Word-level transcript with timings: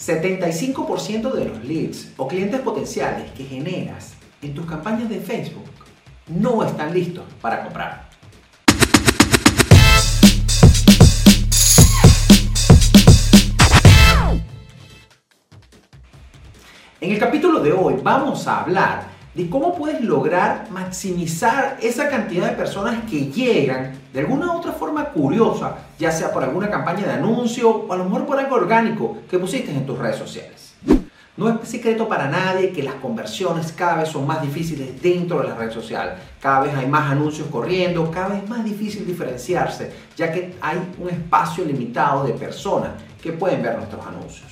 75% 0.00 1.30
de 1.32 1.44
los 1.44 1.62
leads 1.62 2.12
o 2.16 2.26
clientes 2.26 2.60
potenciales 2.60 3.30
que 3.32 3.44
generas 3.44 4.14
en 4.40 4.54
tus 4.54 4.64
campañas 4.64 5.10
de 5.10 5.20
Facebook 5.20 5.68
no 6.26 6.64
están 6.64 6.94
listos 6.94 7.24
para 7.42 7.62
comprar. 7.62 8.08
En 17.02 17.12
el 17.12 17.18
capítulo 17.18 17.60
de 17.60 17.72
hoy 17.72 18.00
vamos 18.02 18.46
a 18.46 18.62
hablar 18.62 19.09
de 19.34 19.48
cómo 19.48 19.74
puedes 19.74 20.00
lograr 20.00 20.66
maximizar 20.70 21.78
esa 21.80 22.08
cantidad 22.08 22.50
de 22.50 22.56
personas 22.56 23.04
que 23.08 23.26
llegan 23.26 23.92
de 24.12 24.20
alguna 24.20 24.52
u 24.52 24.58
otra 24.58 24.72
forma 24.72 25.04
curiosa, 25.06 25.76
ya 25.98 26.10
sea 26.10 26.32
por 26.32 26.42
alguna 26.42 26.68
campaña 26.68 27.06
de 27.06 27.12
anuncio 27.12 27.70
o 27.70 27.92
a 27.92 27.96
lo 27.96 28.04
mejor 28.04 28.26
por 28.26 28.38
algo 28.38 28.56
orgánico 28.56 29.18
que 29.30 29.38
pusiste 29.38 29.70
en 29.70 29.86
tus 29.86 29.98
redes 29.98 30.16
sociales. 30.16 30.74
No 31.36 31.48
es 31.48 31.68
secreto 31.68 32.08
para 32.08 32.28
nadie 32.28 32.70
que 32.70 32.82
las 32.82 32.96
conversiones 32.96 33.72
cada 33.72 34.02
vez 34.02 34.08
son 34.08 34.26
más 34.26 34.42
difíciles 34.42 35.00
dentro 35.00 35.40
de 35.40 35.48
la 35.48 35.54
red 35.54 35.70
social. 35.70 36.16
Cada 36.40 36.60
vez 36.60 36.74
hay 36.74 36.86
más 36.86 37.10
anuncios 37.10 37.48
corriendo, 37.48 38.10
cada 38.10 38.28
vez 38.28 38.42
es 38.42 38.50
más 38.50 38.64
difícil 38.64 39.06
diferenciarse, 39.06 39.90
ya 40.16 40.30
que 40.32 40.56
hay 40.60 40.78
un 40.98 41.08
espacio 41.08 41.64
limitado 41.64 42.24
de 42.24 42.32
personas 42.32 42.90
que 43.22 43.32
pueden 43.32 43.62
ver 43.62 43.76
nuestros 43.76 44.04
anuncios. 44.04 44.50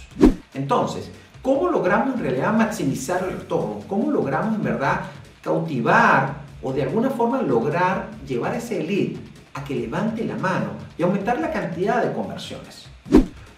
Entonces, 0.55 1.10
¿Cómo 1.42 1.70
logramos 1.70 2.15
en 2.15 2.20
realidad 2.20 2.52
maximizar 2.52 3.23
el 3.23 3.38
retorno? 3.38 3.80
¿Cómo 3.87 4.10
logramos 4.10 4.56
en 4.56 4.65
verdad 4.65 5.02
cautivar 5.41 6.38
o 6.62 6.73
de 6.73 6.83
alguna 6.83 7.11
forma 7.11 7.41
lograr 7.42 8.11
llevar 8.27 8.55
ese 8.56 8.83
lead 8.83 9.16
a 9.55 9.62
que 9.62 9.77
levante 9.77 10.24
la 10.24 10.37
mano 10.37 10.70
y 10.97 11.02
aumentar 11.02 11.41
la 11.41 11.52
cantidad 11.52 12.05
de 12.05 12.12
conversiones? 12.12 12.87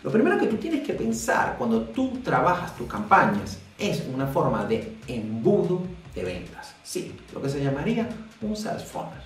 Lo 0.03 0.11
primero 0.11 0.39
que 0.39 0.47
tú 0.47 0.56
tienes 0.56 0.87
que 0.87 0.93
pensar 0.93 1.56
cuando 1.59 1.83
tú 1.83 2.19
trabajas 2.23 2.77
tus 2.77 2.87
campañas 2.87 3.59
es 3.79 4.06
una 4.12 4.27
forma 4.27 4.65
de 4.67 4.97
embudo 5.06 5.83
de 6.14 6.25
ventas. 6.25 6.75
Sí, 6.83 7.14
lo 7.33 7.41
que 7.41 7.48
se 7.48 7.62
llamaría 7.62 8.08
un 8.42 8.56
sales 8.56 8.84
funnel. 8.84 9.20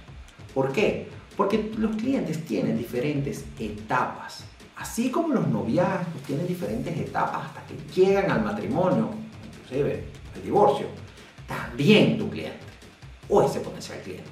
¿Por 0.55 0.72
qué? 0.72 1.08
Porque 1.36 1.72
los 1.77 1.97
clientes 1.97 2.44
tienen 2.44 2.78
diferentes 2.78 3.44
etapas 3.58 4.44
Así 4.77 5.11
como 5.11 5.34
los 5.34 5.47
noviazgos 5.48 6.22
tienen 6.27 6.47
diferentes 6.47 6.97
etapas 6.97 7.47
hasta 7.47 7.62
que 7.67 7.77
llegan 7.94 8.30
al 8.30 8.42
matrimonio, 8.42 9.11
inclusive 9.44 10.05
el 10.34 10.42
divorcio, 10.42 10.86
también 11.47 12.19
tu 12.19 12.28
cliente 12.28 12.58
o 13.28 13.42
ese 13.42 13.61
potencial 13.61 14.00
cliente. 14.00 14.31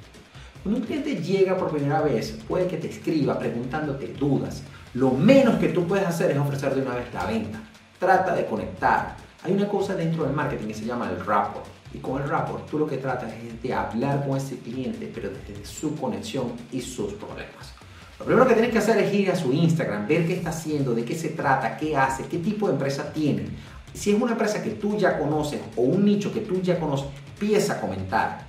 Cuando 0.62 0.80
un 0.80 0.86
cliente 0.86 1.16
llega 1.16 1.56
por 1.56 1.70
primera 1.70 2.02
vez, 2.02 2.38
puede 2.46 2.66
que 2.66 2.76
te 2.76 2.88
escriba 2.88 3.38
preguntándote 3.38 4.08
dudas. 4.14 4.62
Lo 4.94 5.10
menos 5.10 5.56
que 5.56 5.68
tú 5.68 5.86
puedes 5.86 6.06
hacer 6.06 6.30
es 6.30 6.38
ofrecer 6.38 6.74
de 6.74 6.82
una 6.82 6.94
vez 6.94 7.12
la 7.12 7.26
venta. 7.26 7.60
Trata 7.98 8.34
de 8.34 8.46
conectar. 8.46 9.16
Hay 9.42 9.52
una 9.52 9.68
cosa 9.68 9.94
dentro 9.94 10.24
del 10.24 10.34
marketing 10.34 10.68
que 10.68 10.74
se 10.74 10.84
llama 10.84 11.10
el 11.10 11.24
rapport. 11.24 11.66
Y 11.94 11.98
con 11.98 12.22
el 12.22 12.28
rapport 12.28 12.68
tú 12.70 12.78
lo 12.78 12.86
que 12.86 12.98
tratas 12.98 13.32
es 13.32 13.60
de 13.60 13.74
hablar 13.74 14.26
con 14.26 14.36
ese 14.36 14.58
cliente, 14.58 15.10
pero 15.12 15.30
desde 15.30 15.64
su 15.64 15.96
conexión 15.96 16.52
y 16.70 16.80
sus 16.80 17.12
problemas. 17.14 17.74
Lo 18.22 18.26
primero 18.26 18.46
que 18.46 18.54
tienes 18.54 18.70
que 18.70 18.78
hacer 18.78 18.98
es 18.98 19.12
ir 19.12 19.32
a 19.32 19.34
su 19.34 19.52
Instagram, 19.52 20.06
ver 20.06 20.24
qué 20.28 20.34
está 20.34 20.50
haciendo, 20.50 20.94
de 20.94 21.04
qué 21.04 21.16
se 21.16 21.30
trata, 21.30 21.76
qué 21.76 21.96
hace, 21.96 22.22
qué 22.26 22.38
tipo 22.38 22.68
de 22.68 22.74
empresa 22.74 23.12
tiene. 23.12 23.46
Si 23.92 24.12
es 24.12 24.22
una 24.22 24.30
empresa 24.30 24.62
que 24.62 24.70
tú 24.70 24.96
ya 24.96 25.18
conoces 25.18 25.60
o 25.74 25.80
un 25.80 26.04
nicho 26.04 26.32
que 26.32 26.38
tú 26.38 26.62
ya 26.62 26.78
conoces, 26.78 27.08
empieza 27.32 27.72
a 27.72 27.80
comentar. 27.80 28.46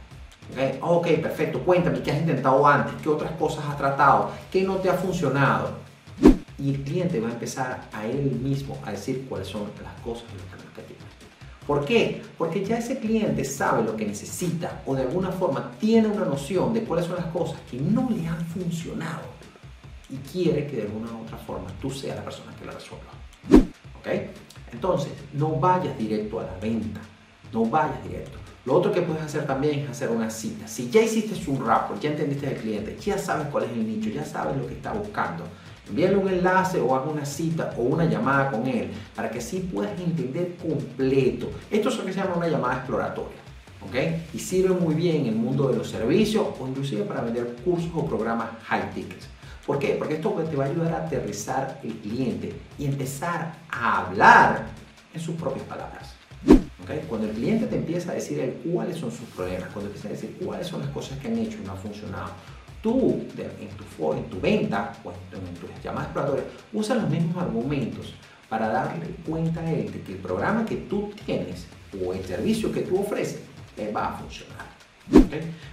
¿Okay? 0.52 0.78
ok, 0.80 1.08
perfecto, 1.24 1.60
cuéntame 1.62 2.04
qué 2.04 2.12
has 2.12 2.20
intentado 2.20 2.68
antes, 2.68 2.94
qué 3.02 3.10
otras 3.10 3.32
cosas 3.32 3.66
has 3.68 3.76
tratado, 3.76 4.30
qué 4.52 4.62
no 4.62 4.76
te 4.76 4.92
ha 4.92 4.94
funcionado. 4.94 5.72
Y 6.60 6.70
el 6.70 6.84
cliente 6.84 7.20
va 7.20 7.30
a 7.30 7.32
empezar 7.32 7.82
a 7.94 8.06
él 8.06 8.40
mismo 8.44 8.78
a 8.86 8.92
decir 8.92 9.26
cuáles 9.28 9.48
son 9.48 9.64
las 9.84 10.00
cosas 10.04 10.26
y 10.32 10.38
los 10.38 10.46
problemas 10.46 10.76
que 10.76 10.84
tiene. 10.84 11.02
¿Por 11.66 11.84
qué? 11.84 12.22
Porque 12.38 12.64
ya 12.64 12.78
ese 12.78 13.00
cliente 13.00 13.44
sabe 13.44 13.84
lo 13.84 13.96
que 13.96 14.06
necesita 14.06 14.84
o 14.86 14.94
de 14.94 15.02
alguna 15.02 15.32
forma 15.32 15.72
tiene 15.80 16.10
una 16.10 16.26
noción 16.26 16.76
de 16.76 16.84
cuáles 16.84 17.08
son 17.08 17.16
las 17.16 17.26
cosas 17.28 17.60
que 17.72 17.80
no 17.80 18.08
le 18.12 18.28
han 18.28 18.46
funcionado 18.46 19.34
y 20.10 20.18
quiere 20.18 20.68
que 20.68 20.78
de 20.78 20.82
alguna 20.84 21.12
u 21.12 21.24
otra 21.24 21.38
forma 21.38 21.68
tú 21.82 21.90
seas 21.90 22.18
la 22.18 22.24
persona 22.24 22.56
que 22.58 22.66
la 22.66 22.72
resuelva. 22.72 23.12
¿Ok? 24.00 24.08
Entonces, 24.72 25.14
no 25.34 25.56
vayas 25.56 25.98
directo 25.98 26.40
a 26.40 26.44
la 26.44 26.58
venta, 26.60 27.00
no 27.52 27.66
vayas 27.66 28.04
directo. 28.04 28.38
Lo 28.66 28.76
otro 28.76 28.92
que 28.92 29.02
puedes 29.02 29.22
hacer 29.22 29.46
también 29.46 29.80
es 29.80 29.90
hacer 29.90 30.10
una 30.10 30.30
cita. 30.30 30.68
Si 30.68 30.90
ya 30.90 31.02
hiciste 31.02 31.50
un 31.50 31.66
rapport, 31.66 32.00
ya 32.02 32.12
entendiste 32.12 32.48
al 32.48 32.56
cliente, 32.56 32.98
ya 32.98 33.18
sabes 33.18 33.48
cuál 33.48 33.66
es 33.66 33.72
el 33.72 33.86
nicho, 33.86 34.10
ya 34.10 34.24
sabes 34.24 34.56
lo 34.56 34.66
que 34.66 34.74
está 34.74 34.94
buscando, 34.94 35.44
envíale 35.88 36.16
un 36.16 36.30
enlace 36.30 36.80
o 36.80 36.96
haz 36.96 37.06
una 37.06 37.26
cita 37.26 37.74
o 37.78 37.82
una 37.82 38.06
llamada 38.06 38.50
con 38.52 38.66
él 38.68 38.90
para 39.16 39.30
que 39.30 39.40
así 39.40 39.60
puedas 39.60 40.00
entender 40.00 40.56
completo. 40.56 41.52
Esto 41.70 41.90
es 41.90 41.98
lo 41.98 42.06
que 42.06 42.14
se 42.14 42.20
llama 42.20 42.36
una 42.38 42.48
llamada 42.48 42.78
exploratoria. 42.78 43.44
¿ok? 43.86 43.96
Y 44.34 44.40
sirve 44.40 44.74
muy 44.74 44.96
bien 44.96 45.18
en 45.18 45.28
el 45.28 45.36
mundo 45.36 45.68
de 45.68 45.78
los 45.78 45.90
servicios 45.90 46.48
o 46.58 46.68
inclusive 46.68 47.04
para 47.04 47.22
vender 47.22 47.56
cursos 47.66 47.92
o 47.94 48.06
programas 48.06 48.50
high 48.64 48.90
tickets. 48.94 49.28
¿Por 49.66 49.80
qué? 49.80 49.96
Porque 49.98 50.16
esto 50.16 50.32
te 50.32 50.56
va 50.56 50.66
a 50.66 50.68
ayudar 50.68 50.94
a 50.94 51.06
aterrizar 51.06 51.80
el 51.84 51.94
cliente 52.00 52.54
y 52.78 52.86
empezar 52.86 53.54
a 53.70 54.06
hablar 54.06 54.66
en 55.14 55.22
sus 55.22 55.36
propias 55.36 55.66
palabras. 55.66 56.16
Cuando 57.08 57.28
el 57.28 57.34
cliente 57.34 57.68
te 57.68 57.78
empieza 57.78 58.12
a 58.12 58.16
decir 58.16 58.62
cuáles 58.66 58.98
son 58.98 59.10
sus 59.10 59.28
problemas, 59.30 59.70
cuando 59.70 59.88
empieza 59.88 60.10
a 60.10 60.12
decir 60.12 60.38
cuáles 60.44 60.68
son 60.68 60.82
las 60.82 60.90
cosas 60.90 61.18
que 61.20 61.28
han 61.28 61.38
hecho 61.38 61.58
y 61.62 61.66
no 61.66 61.72
han 61.72 61.78
funcionado, 61.78 62.32
tú 62.82 63.22
en 63.38 63.70
tu, 63.78 64.14
en 64.14 64.26
tu 64.26 64.42
venta 64.42 64.94
o 65.06 65.12
en, 65.12 65.54
tus 65.56 65.70
llamadas 65.82 66.08
exploratorias 66.08 66.48
usa 66.74 66.96
los 66.96 67.10
mismos 67.10 67.42
argumentos 67.42 68.14
para 68.50 68.68
darle 68.68 69.08
cuenta 69.26 69.62
a 69.62 69.72
él 69.72 69.94
de 69.94 70.02
que 70.02 70.12
el 70.12 70.18
programa 70.18 70.66
que 70.66 70.76
tú 70.76 71.10
tienes 71.26 71.68
o 72.06 72.14
el 72.14 72.26
servicio 72.26 72.70
que 72.70 72.82
tú 72.82 73.00
ofreces 73.00 73.40
le 73.78 73.92
va 73.94 74.10
a 74.10 74.18
funcionar. 74.18 74.74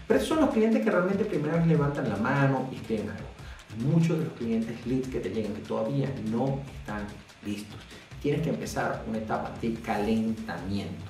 Pero 0.07 0.19
esos 0.19 0.29
son 0.29 0.41
los 0.41 0.51
clientes 0.51 0.85
que 0.85 0.91
realmente 0.91 1.25
primero 1.25 1.65
levantan 1.67 2.09
la 2.09 2.17
mano 2.17 2.69
y 2.71 2.77
escriben 2.77 3.11
algo 3.11 3.30
muchos 3.79 4.19
de 4.19 4.25
los 4.25 4.33
clientes 4.35 4.87
leads 4.87 5.09
que 5.09 5.21
te 5.21 5.31
llegan 5.31 5.55
que 5.55 5.63
todavía 5.63 6.13
no 6.31 6.61
están 6.81 7.07
listos. 7.45 7.79
Tienes 8.23 8.43
que 8.43 8.51
empezar 8.51 9.03
una 9.09 9.19
etapa 9.19 9.53
de 9.61 9.75
calentamiento. 9.75 11.05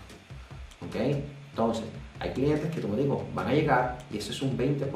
¿Ok? 0.86 0.96
Entonces, 1.50 1.84
hay 2.18 2.30
clientes 2.30 2.72
que, 2.72 2.80
como 2.80 2.96
digo, 2.96 3.28
van 3.34 3.48
a 3.48 3.52
llegar 3.52 3.98
y 4.12 4.18
eso 4.18 4.32
es 4.32 4.42
un 4.42 4.56
20%, 4.56 4.88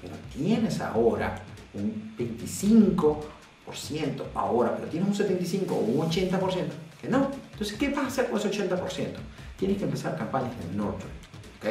pero 0.00 0.14
tienes 0.34 0.80
ahora 0.80 1.42
un 1.74 2.14
25% 2.16 4.22
ahora, 4.34 4.74
pero 4.76 4.88
tienes 4.88 5.08
un 5.08 5.14
75 5.14 5.74
o 5.74 5.78
un 5.78 6.10
80% 6.10 6.64
que 7.00 7.08
no. 7.08 7.30
Entonces, 7.52 7.76
¿qué 7.76 7.90
vas 7.90 8.04
a 8.04 8.06
hacer 8.08 8.30
con 8.30 8.38
ese 8.38 8.50
80%? 8.50 9.06
Tienes 9.58 9.78
que 9.78 9.84
empezar 9.84 10.16
campañas 10.16 10.52
de 10.58 10.76
nurturing. 10.76 11.12
¿ok? 11.58 11.66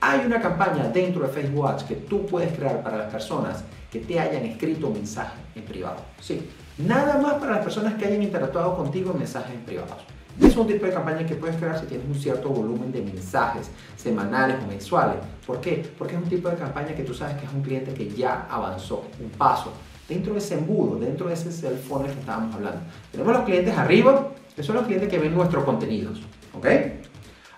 Hay 0.00 0.26
una 0.26 0.40
campaña 0.40 0.88
dentro 0.88 1.26
de 1.26 1.32
Facebook 1.32 1.66
Ads 1.66 1.84
que 1.84 1.96
tú 1.96 2.26
puedes 2.26 2.56
crear 2.56 2.82
para 2.82 2.98
las 2.98 3.12
personas 3.12 3.64
que 3.94 4.00
te 4.00 4.18
hayan 4.18 4.44
escrito 4.44 4.88
un 4.88 4.94
mensaje 4.94 5.38
en 5.54 5.62
privado. 5.62 5.98
Sí, 6.20 6.50
nada 6.78 7.16
más 7.18 7.34
para 7.34 7.52
las 7.52 7.64
personas 7.64 7.94
que 7.94 8.04
hayan 8.06 8.24
interactuado 8.24 8.76
contigo 8.76 9.12
en 9.12 9.18
mensajes 9.18 9.54
en 9.54 9.60
privados. 9.60 10.02
Es 10.42 10.56
un 10.56 10.66
tipo 10.66 10.84
de 10.84 10.92
campaña 10.92 11.24
que 11.24 11.36
puedes 11.36 11.54
crear 11.54 11.78
si 11.78 11.86
tienes 11.86 12.04
un 12.08 12.16
cierto 12.16 12.48
volumen 12.48 12.90
de 12.90 13.02
mensajes 13.02 13.70
semanales 13.94 14.56
o 14.64 14.66
mensuales. 14.66 15.18
¿Por 15.46 15.60
qué? 15.60 15.88
Porque 15.96 16.16
es 16.16 16.22
un 16.24 16.28
tipo 16.28 16.48
de 16.48 16.56
campaña 16.56 16.92
que 16.92 17.04
tú 17.04 17.14
sabes 17.14 17.36
que 17.36 17.46
es 17.46 17.52
un 17.52 17.62
cliente 17.62 17.94
que 17.94 18.08
ya 18.08 18.48
avanzó 18.50 19.04
un 19.22 19.30
paso 19.30 19.72
dentro 20.08 20.32
de 20.32 20.40
ese 20.40 20.54
embudo, 20.54 20.98
dentro 20.98 21.28
de 21.28 21.34
ese 21.34 21.52
cell 21.52 21.76
phone 21.76 22.06
que 22.06 22.18
estábamos 22.18 22.52
hablando. 22.52 22.80
Tenemos 23.12 23.32
los 23.32 23.44
clientes 23.44 23.78
arriba, 23.78 24.32
que 24.56 24.64
son 24.64 24.74
los 24.74 24.86
clientes 24.86 25.08
que 25.08 25.20
ven 25.20 25.32
nuestros 25.32 25.62
contenidos. 25.62 26.20
¿Ok? 26.52 26.66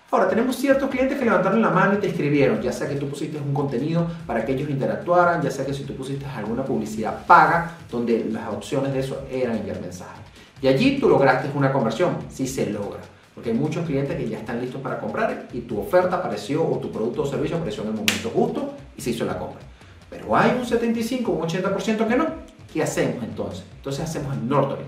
Ahora, 0.09 0.29
tenemos 0.29 0.55
ciertos 0.55 0.89
clientes 0.89 1.19
que 1.19 1.25
levantaron 1.25 1.61
la 1.61 1.69
mano 1.69 1.95
y 1.95 1.97
te 1.97 2.07
escribieron, 2.07 2.61
ya 2.61 2.71
sea 2.71 2.87
que 2.87 2.95
tú 2.95 3.09
pusiste 3.09 3.37
un 3.39 3.53
contenido 3.53 4.07
para 4.25 4.45
que 4.45 4.53
ellos 4.53 4.69
interactuaran, 4.69 5.41
ya 5.41 5.51
sea 5.51 5.65
que 5.65 5.73
si 5.73 5.83
tú 5.83 5.95
pusiste 5.95 6.25
alguna 6.25 6.63
publicidad 6.63 7.25
paga, 7.25 7.73
donde 7.91 8.23
las 8.31 8.47
opciones 8.47 8.93
de 8.93 9.01
eso 9.01 9.25
eran 9.29 9.57
enviar 9.57 9.81
mensajes. 9.81 10.21
Y 10.61 10.69
allí 10.69 10.97
tú 10.97 11.09
lograste 11.09 11.49
una 11.53 11.73
conversión, 11.73 12.19
sí 12.29 12.47
se 12.47 12.69
logra, 12.69 13.01
porque 13.35 13.49
hay 13.49 13.57
muchos 13.57 13.85
clientes 13.85 14.15
que 14.15 14.29
ya 14.29 14.37
están 14.37 14.61
listos 14.61 14.79
para 14.79 14.97
comprar 14.97 15.49
y 15.51 15.59
tu 15.61 15.77
oferta 15.77 16.15
apareció 16.15 16.65
o 16.65 16.77
tu 16.77 16.89
producto 16.89 17.23
o 17.23 17.25
servicio 17.25 17.57
apareció 17.57 17.83
en 17.83 17.89
el 17.89 17.95
momento 17.95 18.29
justo 18.33 18.75
y 18.95 19.01
se 19.01 19.09
hizo 19.09 19.25
la 19.25 19.37
compra. 19.37 19.59
Pero 20.09 20.33
hay 20.37 20.51
un 20.57 20.65
75, 20.65 21.31
un 21.33 21.41
80% 21.41 22.07
que 22.07 22.15
no. 22.15 22.27
¿Qué 22.71 22.81
hacemos 22.81 23.21
entonces? 23.25 23.65
Entonces 23.75 24.05
hacemos 24.05 24.33
el 24.33 24.47
Norton 24.47 24.79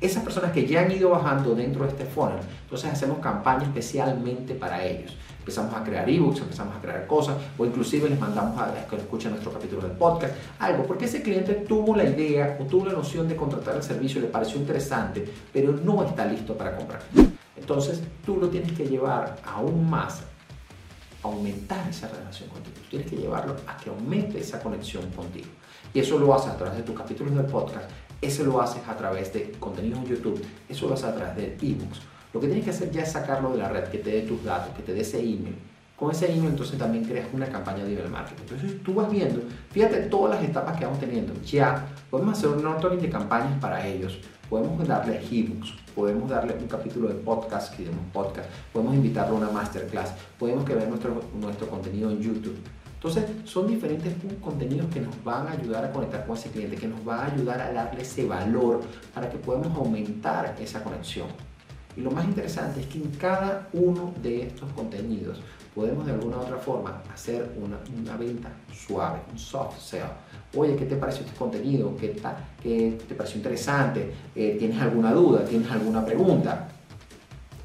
esas 0.00 0.22
personas 0.22 0.52
que 0.52 0.66
ya 0.66 0.82
han 0.82 0.92
ido 0.92 1.10
bajando 1.10 1.54
dentro 1.54 1.84
de 1.84 1.90
este 1.90 2.04
funnel, 2.04 2.38
entonces 2.62 2.92
hacemos 2.92 3.18
campaña 3.18 3.64
especialmente 3.64 4.54
para 4.54 4.84
ellos. 4.84 5.16
Empezamos 5.38 5.74
a 5.74 5.84
crear 5.84 6.08
ebooks, 6.08 6.40
empezamos 6.40 6.76
a 6.76 6.80
crear 6.80 7.06
cosas, 7.06 7.36
o 7.56 7.64
inclusive 7.64 8.08
les 8.08 8.18
mandamos 8.18 8.60
a 8.60 8.86
que 8.88 8.96
escuchen 8.96 9.30
nuestro 9.30 9.52
capítulo 9.52 9.82
del 9.82 9.92
podcast, 9.92 10.34
algo, 10.58 10.84
porque 10.84 11.04
ese 11.04 11.22
cliente 11.22 11.54
tuvo 11.54 11.94
la 11.94 12.04
idea 12.04 12.58
o 12.60 12.64
tuvo 12.64 12.86
la 12.86 12.92
noción 12.92 13.28
de 13.28 13.36
contratar 13.36 13.76
el 13.76 13.82
servicio, 13.82 14.20
le 14.20 14.26
pareció 14.26 14.58
interesante, 14.58 15.24
pero 15.52 15.72
no 15.72 16.02
está 16.02 16.26
listo 16.26 16.56
para 16.56 16.76
comprar. 16.76 17.00
Entonces 17.56 18.02
tú 18.24 18.36
lo 18.36 18.48
tienes 18.48 18.72
que 18.72 18.86
llevar 18.86 19.36
aún 19.44 19.88
más 19.88 20.22
aumentar 21.22 21.88
esa 21.88 22.08
relación 22.08 22.48
contigo. 22.48 22.76
tienes 22.90 23.08
que 23.08 23.16
llevarlo 23.16 23.56
a 23.66 23.76
que 23.76 23.90
aumente 23.90 24.38
esa 24.38 24.60
conexión 24.60 25.10
contigo. 25.10 25.48
Y 25.92 26.00
eso 26.00 26.18
lo 26.18 26.34
haces 26.34 26.50
a 26.50 26.56
través 26.56 26.76
de 26.76 26.82
tus 26.82 26.96
capítulos 26.96 27.34
del 27.34 27.46
podcast 27.46 27.90
Ese 28.20 28.44
lo 28.44 28.60
haces 28.60 28.82
a 28.88 28.96
través 28.96 29.32
de 29.32 29.52
contenidos 29.58 30.00
en 30.00 30.06
YouTube, 30.06 30.42
eso 30.68 30.88
lo 30.88 30.94
haces 30.94 31.06
a 31.06 31.14
través 31.14 31.36
de 31.36 31.56
ebooks. 31.60 32.00
Lo 32.32 32.40
que 32.40 32.46
tienes 32.48 32.64
que 32.64 32.70
hacer 32.70 32.90
ya 32.90 33.02
es 33.02 33.12
sacarlo 33.12 33.50
de 33.52 33.58
la 33.58 33.68
red, 33.68 33.84
que 33.84 33.98
te 33.98 34.10
dé 34.10 34.22
tus 34.22 34.42
datos, 34.44 34.74
que 34.74 34.82
te 34.82 34.92
dé 34.92 35.00
ese 35.00 35.20
email. 35.20 35.56
Con 35.96 36.10
ese 36.10 36.30
email 36.30 36.50
entonces 36.50 36.78
también 36.78 37.04
creas 37.04 37.26
una 37.32 37.46
campaña 37.46 37.82
de 37.82 37.92
email 37.92 38.10
marketing. 38.10 38.42
Entonces 38.42 38.82
tú 38.82 38.94
vas 38.94 39.10
viendo, 39.10 39.40
fíjate 39.70 40.02
todas 40.02 40.38
las 40.38 40.48
etapas 40.48 40.76
que 40.76 40.84
vamos 40.84 41.00
teniendo. 41.00 41.32
Ya 41.42 41.86
podemos 42.10 42.36
hacer 42.36 42.50
un 42.50 42.62
nurturing 42.62 43.00
de 43.00 43.08
campañas 43.08 43.58
para 43.58 43.86
ellos. 43.86 44.18
Podemos 44.50 44.86
darle 44.86 45.20
ebooks, 45.30 45.74
podemos 45.94 46.28
darle 46.28 46.54
un 46.60 46.68
capítulo 46.68 47.08
de 47.08 47.14
podcast, 47.14 47.74
que 47.74 47.88
un 47.88 48.10
podcast, 48.12 48.48
podemos 48.72 48.94
invitarlo 48.94 49.36
a 49.36 49.38
una 49.40 49.50
masterclass, 49.50 50.12
podemos 50.38 50.64
que 50.64 50.74
vea 50.74 50.86
nuestro, 50.86 51.20
nuestro 51.40 51.66
contenido 51.68 52.10
en 52.10 52.20
YouTube. 52.20 52.56
Entonces, 53.06 53.36
son 53.44 53.68
diferentes 53.68 54.12
contenidos 54.40 54.92
que 54.92 54.98
nos 54.98 55.22
van 55.22 55.46
a 55.46 55.52
ayudar 55.52 55.84
a 55.84 55.92
conectar 55.92 56.26
con 56.26 56.36
ese 56.36 56.50
cliente, 56.50 56.74
que 56.74 56.88
nos 56.88 57.06
va 57.06 57.20
a 57.22 57.26
ayudar 57.26 57.60
a 57.60 57.72
darle 57.72 58.02
ese 58.02 58.26
valor 58.26 58.80
para 59.14 59.30
que 59.30 59.38
podamos 59.38 59.76
aumentar 59.76 60.56
esa 60.58 60.82
conexión. 60.82 61.28
Y 61.96 62.00
lo 62.00 62.10
más 62.10 62.24
interesante 62.24 62.80
es 62.80 62.86
que 62.86 62.98
en 62.98 63.10
cada 63.12 63.68
uno 63.72 64.12
de 64.20 64.48
estos 64.48 64.72
contenidos 64.72 65.40
podemos 65.72 66.04
de 66.04 66.14
alguna 66.14 66.38
u 66.38 66.40
otra 66.40 66.56
forma 66.56 67.00
hacer 67.14 67.48
una, 67.62 67.78
una 67.96 68.16
venta 68.16 68.50
suave, 68.74 69.20
un 69.30 69.38
soft 69.38 69.78
sell. 69.78 70.10
Oye, 70.56 70.74
¿qué 70.74 70.86
te 70.86 70.96
pareció 70.96 71.24
este 71.24 71.38
contenido? 71.38 71.96
¿Qué, 71.96 72.20
qué 72.60 72.98
te 73.06 73.14
pareció 73.14 73.36
interesante? 73.36 74.12
Eh, 74.34 74.56
¿Tienes 74.58 74.82
alguna 74.82 75.12
duda? 75.12 75.44
¿Tienes 75.44 75.70
alguna 75.70 76.04
pregunta? 76.04 76.68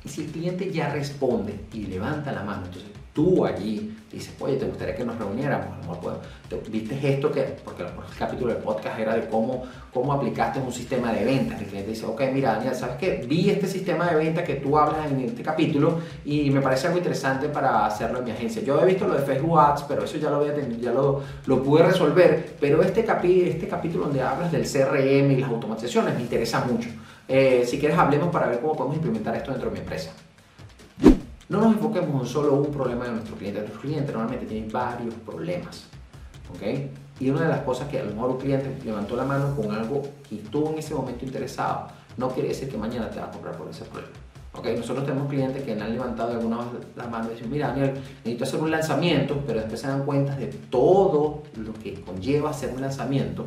Y 0.03 0.09
si 0.09 0.21
el 0.21 0.31
cliente 0.31 0.71
ya 0.71 0.89
responde 0.89 1.53
y 1.73 1.85
levanta 1.85 2.31
la 2.31 2.43
mano, 2.43 2.65
entonces 2.65 2.91
tú 3.13 3.45
allí 3.45 3.97
dices, 4.11 4.33
oye, 4.39 4.57
¿te 4.57 4.65
gustaría 4.65 4.95
que 4.95 5.05
nos 5.05 5.17
reuniéramos? 5.17 5.69
¿Viste 6.69 7.13
esto 7.13 7.31
que, 7.31 7.41
porque 7.63 7.83
el 7.83 7.89
capítulo 8.17 8.53
del 8.53 8.61
podcast 8.61 8.99
era 8.99 9.15
de 9.15 9.27
cómo, 9.27 9.63
cómo 9.93 10.13
aplicaste 10.13 10.59
un 10.59 10.71
sistema 10.71 11.13
de 11.13 11.23
ventas? 11.23 11.59
El 11.61 11.67
cliente 11.67 11.91
dice, 11.91 12.05
ok, 12.05 12.21
mira, 12.33 12.55
Daniel, 12.55 12.75
¿sabes 12.75 12.95
qué? 12.97 13.25
Vi 13.27 13.49
este 13.49 13.67
sistema 13.67 14.09
de 14.09 14.15
ventas 14.15 14.43
que 14.43 14.55
tú 14.55 14.77
hablas 14.77 15.11
en 15.11 15.21
este 15.21 15.43
capítulo 15.43 15.99
y 16.25 16.49
me 16.51 16.61
parece 16.61 16.87
algo 16.87 16.99
interesante 16.99 17.49
para 17.49 17.85
hacerlo 17.85 18.19
en 18.19 18.25
mi 18.25 18.31
agencia. 18.31 18.61
Yo 18.63 18.81
he 18.81 18.85
visto 18.85 19.07
lo 19.07 19.15
de 19.15 19.21
Facebook 19.21 19.59
Ads, 19.59 19.83
pero 19.83 20.03
eso 20.03 20.17
ya 20.17 20.29
lo, 20.29 20.37
había 20.37 20.53
tenido, 20.53 20.79
ya 20.79 20.91
lo, 20.91 21.21
lo 21.45 21.63
pude 21.63 21.83
resolver, 21.83 22.55
pero 22.59 22.81
este, 22.81 23.03
capi, 23.03 23.41
este 23.41 23.67
capítulo 23.67 24.05
donde 24.05 24.21
hablas 24.21 24.51
del 24.51 24.63
CRM 24.63 25.31
y 25.31 25.37
las 25.37 25.49
automatizaciones 25.49 26.15
me 26.15 26.21
interesa 26.21 26.65
mucho. 26.65 26.89
Eh, 27.33 27.65
si 27.65 27.79
quieres, 27.79 27.97
hablemos 27.97 28.27
para 28.27 28.47
ver 28.47 28.59
cómo 28.59 28.75
podemos 28.75 28.97
implementar 28.97 29.33
esto 29.37 29.51
dentro 29.51 29.69
de 29.69 29.75
mi 29.75 29.79
empresa. 29.79 30.11
No 31.47 31.61
nos 31.61 31.75
enfoquemos 31.75 32.23
en 32.23 32.27
solo 32.27 32.55
un 32.55 32.73
problema 32.73 33.05
de 33.05 33.11
nuestro 33.11 33.37
cliente. 33.37 33.61
Nuestro 33.61 33.79
cliente 33.79 34.11
normalmente 34.11 34.45
tiene 34.45 34.67
varios 34.69 35.13
problemas. 35.13 35.85
¿ok? 36.53 36.61
Y 37.21 37.29
una 37.29 37.43
de 37.43 37.47
las 37.47 37.61
cosas 37.61 37.87
que 37.87 37.99
a 37.99 38.03
lo 38.03 38.13
mejor 38.13 38.31
un 38.31 38.37
cliente 38.37 38.77
levantó 38.83 39.15
la 39.15 39.23
mano 39.23 39.55
con 39.55 39.71
algo 39.71 40.01
y 40.29 40.39
estuvo 40.39 40.71
en 40.71 40.79
ese 40.79 40.93
momento 40.93 41.23
interesado, 41.23 41.87
no 42.17 42.27
quiere 42.31 42.49
decir 42.49 42.69
que 42.69 42.77
mañana 42.77 43.09
te 43.09 43.21
va 43.21 43.27
a 43.27 43.31
comprar 43.31 43.55
por 43.55 43.69
ese 43.69 43.85
problema. 43.85 44.13
¿okay? 44.53 44.75
Nosotros 44.75 45.05
tenemos 45.05 45.29
clientes 45.29 45.63
que 45.63 45.71
han 45.71 45.89
levantado 45.89 46.33
alguna 46.33 46.57
vez 46.57 46.67
la 46.97 47.07
mano 47.07 47.29
y 47.29 47.35
dicen, 47.35 47.49
mira 47.49 47.69
Daniel, 47.69 47.93
necesito 48.25 48.43
hacer 48.43 48.59
un 48.59 48.71
lanzamiento, 48.71 49.41
pero 49.47 49.59
después 49.59 49.79
se 49.79 49.87
dan 49.87 50.03
cuenta 50.03 50.35
de 50.35 50.47
todo 50.47 51.43
lo 51.55 51.71
que 51.75 51.93
conlleva 52.01 52.49
hacer 52.49 52.73
un 52.73 52.81
lanzamiento 52.81 53.45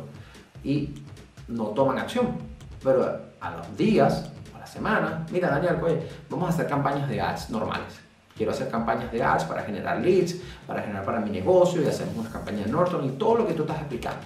y 0.63 0.89
no 1.47 1.65
toman 1.65 1.99
acción. 1.99 2.55
Pero 2.83 3.34
a 3.45 3.57
los 3.57 3.77
días 3.77 4.29
semana, 4.75 5.25
mira 5.31 5.49
Daniel, 5.49 5.77
pues 5.79 5.93
vamos 6.29 6.49
a 6.49 6.53
hacer 6.53 6.67
campañas 6.67 7.07
de 7.07 7.21
ads 7.21 7.49
normales. 7.49 8.01
Quiero 8.35 8.51
hacer 8.51 8.69
campañas 8.69 9.11
de 9.11 9.23
ads 9.23 9.45
para 9.45 9.63
generar 9.63 10.01
leads, 10.01 10.35
para 10.67 10.81
generar 10.81 11.05
para 11.05 11.21
mi 11.21 11.29
negocio 11.29 11.81
y 11.81 11.85
hacemos 11.85 12.17
una 12.17 12.29
campaña 12.29 12.65
de 12.65 12.71
Norton 12.71 13.05
y 13.05 13.09
todo 13.11 13.37
lo 13.37 13.47
que 13.47 13.53
tú 13.53 13.61
estás 13.61 13.77
explicando. 13.77 14.19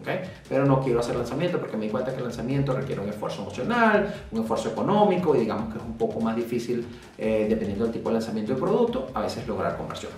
¿okay? 0.00 0.20
Pero 0.48 0.64
no 0.64 0.80
quiero 0.80 1.00
hacer 1.00 1.16
lanzamiento 1.16 1.58
porque 1.58 1.76
me 1.76 1.86
di 1.86 1.90
cuenta 1.90 2.12
que 2.12 2.18
el 2.18 2.24
lanzamiento 2.24 2.72
requiere 2.72 3.00
un 3.00 3.08
esfuerzo 3.08 3.42
emocional, 3.42 4.14
un 4.30 4.42
esfuerzo 4.42 4.68
económico 4.68 5.34
y 5.34 5.40
digamos 5.40 5.72
que 5.72 5.78
es 5.78 5.84
un 5.84 5.98
poco 5.98 6.20
más 6.20 6.36
difícil, 6.36 6.86
eh, 7.18 7.46
dependiendo 7.48 7.84
del 7.84 7.92
tipo 7.92 8.10
de 8.10 8.14
lanzamiento 8.14 8.52
del 8.52 8.62
producto, 8.62 9.08
a 9.12 9.20
veces 9.22 9.46
lograr 9.48 9.76
conversión. 9.76 10.12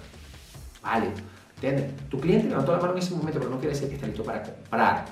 Vale, 0.82 1.06
¿entiendes? 1.54 2.08
Tu 2.10 2.20
cliente 2.20 2.48
levantó 2.48 2.72
la 2.72 2.78
mano 2.78 2.92
en 2.92 2.98
ese 2.98 3.14
momento, 3.14 3.38
pero 3.38 3.50
no 3.50 3.58
quiere 3.58 3.72
decir 3.72 3.88
que 3.88 3.94
esté 3.94 4.06
listo 4.06 4.22
para 4.22 4.42
comprar. 4.42 5.06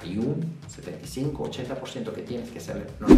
Hay 0.00 0.18
un 0.18 0.58
75-80% 0.68 2.12
que 2.12 2.22
tienes 2.22 2.50
que 2.50 2.58
hacerle. 2.58 2.86
No, 3.00 3.08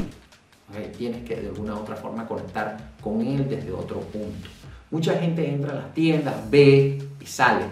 Tienes 0.96 1.28
que 1.28 1.36
de 1.36 1.48
alguna 1.48 1.74
u 1.74 1.80
otra 1.80 1.96
forma 1.96 2.26
conectar 2.26 2.92
con 3.02 3.20
él 3.20 3.46
desde 3.48 3.72
otro 3.72 4.00
punto. 4.00 4.48
Mucha 4.90 5.18
gente 5.18 5.46
entra 5.46 5.72
a 5.72 5.74
las 5.74 5.94
tiendas, 5.94 6.34
ve 6.50 6.98
y 7.20 7.26
sale. 7.26 7.66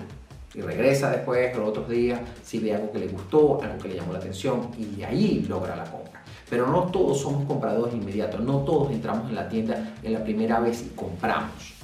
Y 0.55 0.61
regresa 0.61 1.11
después, 1.11 1.57
los 1.57 1.69
otros 1.69 1.89
días, 1.89 2.21
si 2.45 2.59
ve 2.59 2.75
algo 2.75 2.93
que 2.93 2.99
le 2.99 3.09
gustó, 3.09 3.63
algo 3.63 3.79
que 3.79 3.89
le 3.89 3.97
llamó 3.97 4.13
la 4.13 4.19
atención, 4.19 4.69
y 4.77 4.85
de 4.97 5.05
ahí 5.07 5.47
logra 5.49 5.77
la 5.77 5.85
compra. 5.85 6.23
Pero 6.49 6.67
no 6.67 6.85
todos 6.85 7.21
somos 7.21 7.45
compradores 7.45 7.95
inmediatos, 7.95 8.41
no 8.41 8.59
todos 8.59 8.91
entramos 8.91 9.29
en 9.29 9.37
la 9.37 9.49
tienda 9.49 9.95
en 10.03 10.13
la 10.13 10.23
primera 10.23 10.61
vez 10.61 10.83
y 10.83 10.95
compramos 10.95 11.75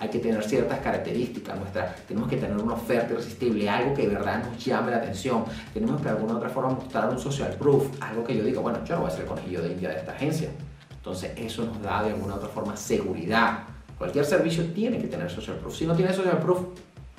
hay 0.00 0.08
que 0.08 0.18
tener 0.18 0.42
ciertas 0.44 0.78
características 0.80 1.58
nuestras, 1.58 1.96
tenemos 2.06 2.28
que 2.28 2.36
tener 2.36 2.56
una 2.56 2.74
oferta 2.74 3.12
irresistible, 3.12 3.68
algo 3.68 3.94
que 3.94 4.02
de 4.02 4.14
verdad 4.14 4.44
nos 4.44 4.64
llame 4.64 4.92
la 4.92 4.98
atención, 4.98 5.44
tenemos 5.74 6.00
que 6.00 6.04
de 6.04 6.10
alguna 6.10 6.36
otra 6.36 6.48
forma 6.48 6.70
mostrar 6.70 7.08
un 7.10 7.18
social 7.18 7.54
proof, 7.58 7.86
algo 8.00 8.24
que 8.24 8.36
yo 8.36 8.44
diga, 8.44 8.60
bueno, 8.60 8.84
yo 8.84 8.94
no 8.94 9.02
voy 9.02 9.10
a 9.10 9.12
ser 9.12 9.22
el 9.22 9.26
conejillo 9.26 9.62
de 9.62 9.72
India 9.72 9.88
de 9.88 9.96
esta 9.96 10.12
agencia. 10.12 10.50
Entonces 10.90 11.32
eso 11.36 11.64
nos 11.64 11.80
da 11.82 12.02
de 12.02 12.10
alguna 12.10 12.34
otra 12.34 12.48
forma 12.48 12.76
seguridad. 12.76 13.60
Cualquier 13.96 14.24
servicio 14.24 14.64
tiene 14.72 14.98
que 14.98 15.08
tener 15.08 15.30
social 15.30 15.56
proof. 15.56 15.74
Si 15.74 15.86
no 15.86 15.96
tiene 15.96 16.12
social 16.12 16.38
proof, 16.38 16.60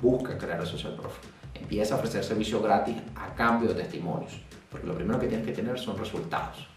busca 0.00 0.38
crear 0.38 0.60
el 0.60 0.66
social 0.66 0.94
proof. 0.94 1.12
Empieza 1.54 1.94
a 1.94 1.98
ofrecer 1.98 2.24
servicio 2.24 2.62
gratis 2.62 2.96
a 3.16 3.34
cambio 3.34 3.68
de 3.68 3.74
testimonios, 3.74 4.40
porque 4.70 4.86
lo 4.86 4.94
primero 4.94 5.18
que 5.18 5.26
tienes 5.26 5.46
que 5.46 5.52
tener 5.52 5.78
son 5.78 5.98
resultados. 5.98 6.69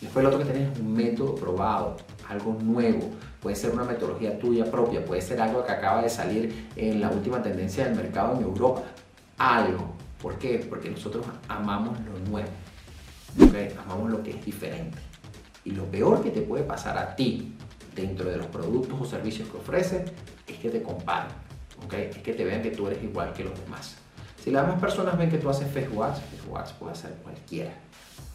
Después 0.00 0.22
lo 0.22 0.30
otro 0.30 0.40
que 0.40 0.52
tienes 0.52 0.72
es 0.72 0.78
un 0.80 0.92
método 0.94 1.34
probado, 1.34 1.96
algo 2.28 2.58
nuevo. 2.60 3.10
Puede 3.40 3.56
ser 3.56 3.70
una 3.72 3.84
metodología 3.84 4.38
tuya 4.38 4.64
propia, 4.70 5.04
puede 5.04 5.22
ser 5.22 5.40
algo 5.40 5.64
que 5.64 5.72
acaba 5.72 6.02
de 6.02 6.08
salir 6.08 6.68
en 6.76 7.00
la 7.00 7.08
última 7.08 7.42
tendencia 7.42 7.84
del 7.84 7.94
mercado 7.94 8.36
en 8.36 8.42
Europa. 8.42 8.82
Algo. 9.38 9.94
¿Por 10.20 10.38
qué? 10.38 10.64
Porque 10.68 10.90
nosotros 10.90 11.26
amamos 11.48 11.98
lo 12.00 12.30
nuevo. 12.30 12.48
¿okay? 13.40 13.74
Amamos 13.84 14.10
lo 14.10 14.22
que 14.22 14.30
es 14.30 14.44
diferente. 14.44 14.98
Y 15.64 15.70
lo 15.72 15.84
peor 15.84 16.22
que 16.22 16.30
te 16.30 16.42
puede 16.42 16.64
pasar 16.64 16.98
a 16.98 17.14
ti 17.14 17.54
dentro 17.94 18.28
de 18.28 18.36
los 18.36 18.46
productos 18.46 19.00
o 19.00 19.04
servicios 19.04 19.48
que 19.48 19.56
ofreces 19.56 20.10
es 20.46 20.58
que 20.58 20.70
te 20.70 20.82
comparen. 20.82 21.32
¿okay? 21.84 22.10
Es 22.10 22.18
que 22.18 22.34
te 22.34 22.44
vean 22.44 22.62
que 22.62 22.70
tú 22.70 22.86
eres 22.86 23.02
igual 23.02 23.32
que 23.32 23.44
los 23.44 23.58
demás. 23.64 23.96
Si 24.42 24.50
las 24.50 24.66
demás 24.66 24.80
personas 24.80 25.16
ven 25.16 25.30
que 25.30 25.38
tú 25.38 25.48
haces 25.48 25.70
Facebook 25.70 26.02
Ads, 26.02 26.20
Facebook 26.20 26.58
Ads 26.58 26.72
puede 26.72 26.92
hacer 26.92 27.12
cualquiera. 27.22 27.72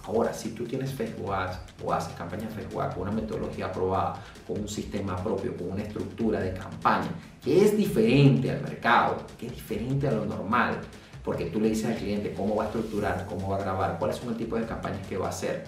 Ahora, 0.08 0.34
si 0.34 0.52
tú 0.52 0.64
tienes 0.64 0.94
Facebook 0.94 1.34
Ads 1.34 1.60
o 1.84 1.92
haces 1.92 2.14
campañas 2.14 2.54
Facebook 2.54 2.82
Ads 2.82 2.96
con 2.96 3.04
una 3.04 3.12
metodología 3.12 3.66
aprobada, 3.66 4.24
con 4.48 4.62
un 4.62 4.68
sistema 4.70 5.18
propio, 5.18 5.56
con 5.58 5.72
una 5.72 5.84
estructura 5.84 6.40
de 6.40 6.54
campaña 6.54 7.10
que 7.44 7.66
es 7.66 7.76
diferente 7.76 8.50
al 8.50 8.62
mercado, 8.62 9.18
que 9.38 9.48
es 9.48 9.52
diferente 9.54 10.08
a 10.08 10.12
lo 10.12 10.26
normal, 10.26 10.80
porque 11.26 11.48
tú 11.48 11.60
le 11.60 11.70
dices 11.70 11.88
al 11.88 11.96
cliente 11.98 12.34
cómo 12.34 12.56
va 12.56 12.64
a 12.64 12.68
estructurar, 12.68 13.26
cómo 13.28 13.50
va 13.50 13.58
a 13.58 13.60
grabar, 13.60 14.00
cuáles 14.00 14.16
son 14.16 14.30
el 14.30 14.38
tipo 14.38 14.56
de 14.56 14.66
campañas 14.66 15.06
que 15.08 15.18
va 15.18 15.26
a 15.26 15.30
hacer. 15.30 15.66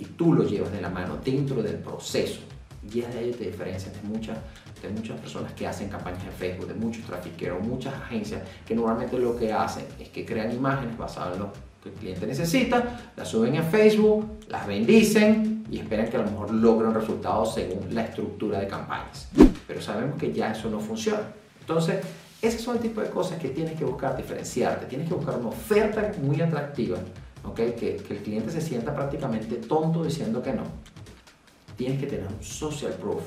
Y 0.00 0.04
tú 0.04 0.34
lo 0.34 0.42
llevas 0.42 0.72
de 0.72 0.80
la 0.80 0.90
mano 0.90 1.16
dentro 1.24 1.62
del 1.62 1.76
proceso. 1.76 2.40
Y 2.92 2.98
es 2.98 3.14
de 3.14 3.20
ahí 3.20 3.30
te 3.30 3.44
diferencias 3.44 3.94
de 3.94 4.02
muchas, 4.08 4.36
de 4.82 4.88
muchas 4.88 5.20
personas 5.20 5.52
que 5.52 5.64
hacen 5.64 5.88
campañas 5.88 6.24
en 6.24 6.32
Facebook, 6.32 6.66
de 6.66 6.74
muchos 6.74 7.04
trafiqueros, 7.04 7.62
muchas 7.62 7.94
agencias 7.94 8.42
que 8.66 8.74
normalmente 8.74 9.16
lo 9.16 9.36
que 9.36 9.52
hacen 9.52 9.84
es 10.00 10.08
que 10.08 10.26
crean 10.26 10.50
imágenes 10.50 10.98
basadas 10.98 11.34
en 11.34 11.42
los 11.42 11.50
que 11.82 11.88
el 11.88 11.94
cliente 11.96 12.26
necesita, 12.26 13.12
las 13.16 13.28
suben 13.28 13.56
a 13.56 13.62
Facebook, 13.62 14.38
las 14.48 14.66
bendicen 14.66 15.64
y 15.70 15.78
esperan 15.78 16.08
que 16.08 16.16
a 16.16 16.20
lo 16.20 16.30
mejor 16.30 16.52
logren 16.52 16.94
resultados 16.94 17.54
según 17.54 17.94
la 17.94 18.04
estructura 18.04 18.60
de 18.60 18.68
campañas. 18.68 19.28
Pero 19.66 19.80
sabemos 19.80 20.18
que 20.18 20.32
ya 20.32 20.52
eso 20.52 20.70
no 20.70 20.78
funciona. 20.78 21.22
Entonces, 21.60 22.04
esos 22.40 22.60
son 22.60 22.76
el 22.76 22.82
tipo 22.82 23.00
de 23.00 23.08
cosas 23.08 23.38
que 23.38 23.48
tienes 23.48 23.78
que 23.78 23.84
buscar 23.84 24.16
diferenciarte. 24.16 24.86
Tienes 24.86 25.08
que 25.08 25.14
buscar 25.14 25.38
una 25.38 25.48
oferta 25.48 26.12
muy 26.20 26.40
atractiva, 26.40 26.98
¿okay? 27.44 27.72
que, 27.72 27.96
que 27.96 28.14
el 28.14 28.22
cliente 28.22 28.50
se 28.50 28.60
sienta 28.60 28.94
prácticamente 28.94 29.56
tonto 29.56 30.04
diciendo 30.04 30.42
que 30.42 30.52
no. 30.52 30.64
Tienes 31.76 32.00
que 32.00 32.06
tener 32.06 32.26
un 32.26 32.42
social 32.42 32.92
proof 32.94 33.22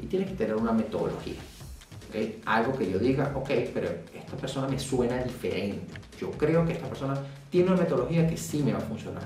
y 0.00 0.06
tienes 0.06 0.28
que 0.28 0.36
tener 0.36 0.56
una 0.56 0.72
metodología. 0.72 1.40
¿okay? 2.08 2.40
Algo 2.44 2.76
que 2.76 2.90
yo 2.90 2.98
diga, 2.98 3.32
ok, 3.34 3.50
pero 3.72 3.88
esta 4.14 4.36
persona 4.36 4.68
me 4.68 4.78
suena 4.78 5.22
diferente. 5.22 5.94
Yo 6.20 6.30
creo 6.30 6.64
que 6.64 6.74
esta 6.74 6.86
persona 6.86 7.14
tiene 7.54 7.70
una 7.70 7.82
metodología 7.82 8.26
que 8.26 8.36
sí 8.36 8.64
me 8.64 8.72
va 8.72 8.80
a 8.80 8.82
funcionar, 8.82 9.22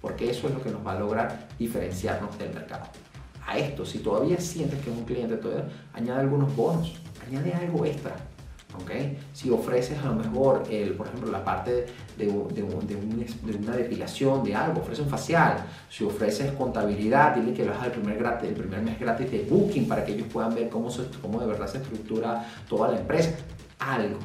porque 0.00 0.28
eso 0.28 0.48
es 0.48 0.54
lo 0.54 0.60
que 0.60 0.68
nos 0.68 0.84
va 0.84 0.96
a 0.96 0.98
lograr 0.98 1.46
diferenciarnos 1.60 2.36
del 2.36 2.52
mercado. 2.52 2.86
A 3.46 3.56
esto, 3.56 3.86
si 3.86 4.00
todavía 4.00 4.40
sientes 4.40 4.80
que 4.80 4.90
es 4.90 4.96
un 4.96 5.04
cliente, 5.04 5.36
todavía 5.36 5.68
añade 5.92 6.22
algunos 6.22 6.56
bonos, 6.56 6.94
añade 7.24 7.54
algo 7.54 7.84
extra. 7.84 8.16
¿okay? 8.82 9.16
Si 9.32 9.48
ofreces 9.48 9.96
a 10.00 10.06
lo 10.06 10.16
mejor, 10.16 10.64
el, 10.68 10.94
por 10.94 11.06
ejemplo, 11.06 11.30
la 11.30 11.44
parte 11.44 11.86
de, 12.16 12.26
de, 12.26 13.56
una 13.56 13.76
depilación 13.76 14.42
de 14.42 14.56
algo, 14.56 14.80
ofrece 14.80 15.02
un 15.02 15.08
facial. 15.08 15.64
Si 15.88 16.02
ofreces 16.02 16.50
contabilidad, 16.54 17.36
dile 17.36 17.54
que 17.54 17.64
vas 17.64 17.80
al 17.80 17.92
primer, 17.92 18.18
gratis, 18.18 18.48
el 18.48 18.56
primer 18.56 18.82
mes 18.82 18.98
gratis 18.98 19.30
de 19.30 19.46
Booking 19.48 19.86
para 19.86 20.04
que 20.04 20.14
ellos 20.14 20.26
puedan 20.32 20.52
ver 20.52 20.68
cómo, 20.68 20.88
cómo 21.22 21.38
de 21.38 21.46
verdad 21.46 21.68
se 21.68 21.78
estructura 21.78 22.44
toda 22.68 22.90
la 22.90 22.98
empresa. 22.98 23.36
Algo 23.78 24.18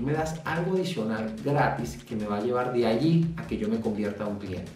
tú 0.00 0.06
me 0.06 0.14
das 0.14 0.40
algo 0.46 0.72
adicional 0.72 1.36
gratis 1.44 2.02
que 2.02 2.16
me 2.16 2.24
va 2.24 2.38
a 2.38 2.40
llevar 2.40 2.72
de 2.72 2.86
allí 2.86 3.34
a 3.36 3.46
que 3.46 3.58
yo 3.58 3.68
me 3.68 3.80
convierta 3.80 4.24
en 4.24 4.30
un 4.30 4.38
cliente. 4.38 4.72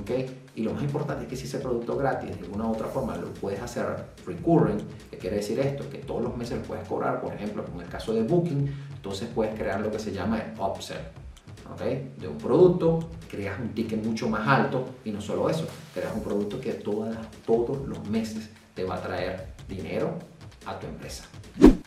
¿ok? 0.00 0.10
Y 0.56 0.62
lo 0.62 0.74
más 0.74 0.82
importante 0.82 1.24
es 1.24 1.30
que 1.30 1.36
si 1.36 1.44
ese 1.44 1.60
producto 1.60 1.96
gratis 1.96 2.36
de 2.36 2.44
alguna 2.44 2.66
u 2.66 2.72
otra 2.72 2.88
forma 2.88 3.16
lo 3.16 3.32
puedes 3.34 3.62
hacer 3.62 3.86
recurring, 4.26 4.78
¿qué 5.12 5.16
quiere 5.16 5.36
decir 5.36 5.60
esto? 5.60 5.88
Que 5.88 5.98
todos 5.98 6.22
los 6.22 6.36
meses 6.36 6.58
lo 6.58 6.64
puedes 6.64 6.88
cobrar, 6.88 7.20
por 7.20 7.32
ejemplo, 7.32 7.64
en 7.72 7.80
el 7.80 7.88
caso 7.88 8.12
de 8.12 8.24
Booking, 8.24 8.68
entonces 8.96 9.28
puedes 9.32 9.54
crear 9.54 9.80
lo 9.80 9.92
que 9.92 10.00
se 10.00 10.10
llama 10.10 10.40
el 10.40 10.60
upsell. 10.60 11.06
¿ok? 11.72 12.18
De 12.20 12.26
un 12.26 12.38
producto, 12.38 12.98
creas 13.30 13.60
un 13.60 13.68
ticket 13.68 14.04
mucho 14.04 14.28
más 14.28 14.48
alto 14.48 14.86
y 15.04 15.12
no 15.12 15.20
solo 15.20 15.48
eso, 15.48 15.68
creas 15.94 16.12
un 16.16 16.22
producto 16.22 16.60
que 16.60 16.72
todas, 16.72 17.16
todos 17.46 17.86
los 17.86 18.08
meses 18.08 18.50
te 18.74 18.82
va 18.82 18.96
a 18.96 19.00
traer 19.00 19.54
dinero 19.68 20.14
a 20.66 20.76
tu 20.80 20.88
empresa. 20.88 21.24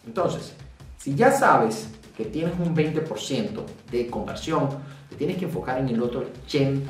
Entonces, 0.05 0.53
si 0.97 1.15
ya 1.15 1.31
sabes 1.31 1.89
que 2.15 2.25
tienes 2.25 2.53
un 2.59 2.75
20% 2.75 3.63
de 3.91 4.07
conversión, 4.07 4.69
te 5.09 5.15
tienes 5.15 5.37
que 5.37 5.45
enfocar 5.45 5.79
en 5.79 5.89
el 5.89 6.01
otro 6.01 6.25
80% 6.47 6.81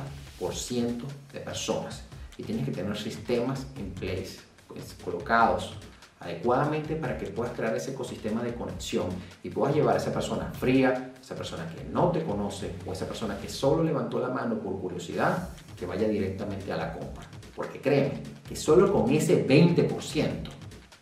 de 1.33 1.39
personas 1.39 2.03
y 2.37 2.43
tienes 2.43 2.65
que 2.65 2.71
tener 2.71 2.97
sistemas 2.97 3.67
en 3.77 3.91
place, 3.91 4.39
pues, 4.67 4.95
colocados 5.03 5.73
adecuadamente 6.21 6.95
para 6.95 7.17
que 7.17 7.27
puedas 7.27 7.53
crear 7.53 7.75
ese 7.75 7.91
ecosistema 7.91 8.43
de 8.43 8.53
conexión 8.53 9.07
y 9.43 9.49
puedas 9.49 9.75
llevar 9.75 9.95
a 9.95 9.97
esa 9.97 10.13
persona 10.13 10.51
fría, 10.53 11.13
esa 11.19 11.35
persona 11.35 11.67
que 11.75 11.83
no 11.83 12.11
te 12.11 12.23
conoce 12.23 12.71
o 12.85 12.93
esa 12.93 13.07
persona 13.07 13.37
que 13.37 13.49
solo 13.49 13.83
levantó 13.83 14.19
la 14.19 14.29
mano 14.29 14.59
por 14.59 14.79
curiosidad, 14.79 15.49
que 15.77 15.85
vaya 15.85 16.07
directamente 16.07 16.71
a 16.71 16.77
la 16.77 16.93
compra. 16.93 17.23
Porque 17.55 17.81
créeme 17.81 18.21
que 18.47 18.55
solo 18.55 18.93
con 18.93 19.09
ese 19.09 19.45
20% 19.47 20.49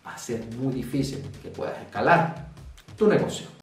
va 0.06 0.14
a 0.14 0.18
ser 0.18 0.46
muy 0.58 0.74
difícil 0.74 1.22
que 1.44 1.50
puedas 1.50 1.78
escalar 1.82 2.48
tu 2.98 3.08
negocio. 3.08 3.59